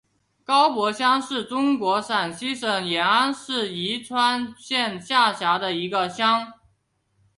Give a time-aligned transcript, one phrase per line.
[0.43, 6.53] 高柏乡是中国陕西省延安市宜川县下辖的一个乡。